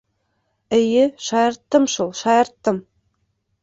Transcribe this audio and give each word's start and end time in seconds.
Эйе, 0.77 1.05
шаярттым 1.27 1.89
шул, 1.97 2.13
шаярттым! 2.25 2.85